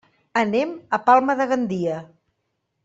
Anem 0.41 0.71
a 0.99 1.01
Palma 1.11 1.37
de 1.43 1.49
Gandia. 1.53 2.03